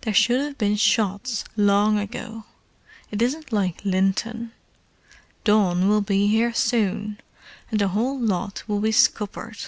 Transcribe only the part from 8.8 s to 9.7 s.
be scuppered."